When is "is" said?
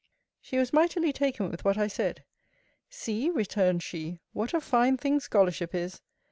5.75-6.01